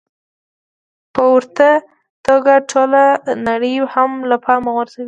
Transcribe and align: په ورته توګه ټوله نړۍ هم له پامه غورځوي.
په 1.13 1.23
ورته 1.33 1.69
توګه 2.27 2.53
ټوله 2.69 3.03
نړۍ 3.47 3.75
هم 3.93 4.11
له 4.29 4.37
پامه 4.45 4.69
غورځوي. 4.75 4.99